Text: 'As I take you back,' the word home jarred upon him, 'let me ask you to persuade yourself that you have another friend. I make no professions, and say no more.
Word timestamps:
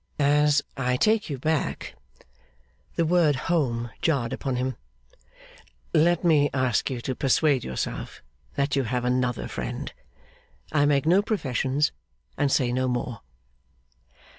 'As 0.41 0.63
I 0.75 0.97
take 0.97 1.29
you 1.29 1.37
back,' 1.37 1.93
the 2.95 3.05
word 3.05 3.35
home 3.35 3.91
jarred 4.01 4.33
upon 4.33 4.55
him, 4.55 4.75
'let 5.93 6.23
me 6.23 6.49
ask 6.55 6.89
you 6.89 7.01
to 7.01 7.13
persuade 7.13 7.63
yourself 7.63 8.23
that 8.55 8.75
you 8.75 8.85
have 8.85 9.05
another 9.05 9.47
friend. 9.47 9.93
I 10.71 10.87
make 10.87 11.05
no 11.05 11.21
professions, 11.21 11.91
and 12.35 12.51
say 12.51 12.71
no 12.71 12.87
more. 12.87 13.21